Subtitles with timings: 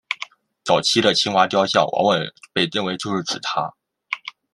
[0.63, 2.19] 早期的青蛙雕像往往
[2.53, 3.71] 被认为就是指她。